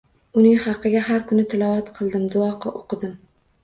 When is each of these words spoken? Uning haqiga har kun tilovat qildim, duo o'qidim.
Uning 0.39 0.55
haqiga 0.63 1.03
har 1.11 1.23
kun 1.33 1.43
tilovat 1.53 1.95
qildim, 2.01 2.29
duo 2.37 2.53
o'qidim. 2.61 3.19